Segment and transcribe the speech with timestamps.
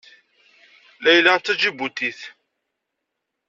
[1.03, 2.19] Layla d Taǧibutit.